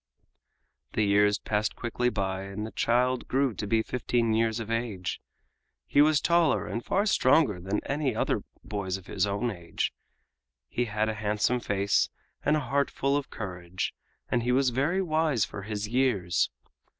[0.93, 5.21] The years passed quickly by and the child grew to be fifteen years of age.
[5.85, 9.93] He was taller and far stronger than any other boys of his own age,
[10.67, 12.09] he had a handsome face
[12.43, 13.93] and a heart full of courage,
[14.27, 16.49] and he was very wise for his years.